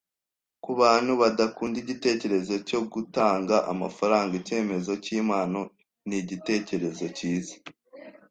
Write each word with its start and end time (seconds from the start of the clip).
Kubantu 0.63 1.11
badakunda 1.21 1.77
igitekerezo 1.83 2.53
cyo 2.69 2.79
gutanga 2.93 3.55
amafaranga, 3.71 4.33
icyemezo 4.41 4.91
cyimpano 5.03 5.61
nigitekerezo 6.07 7.05
cyiza 7.17 7.55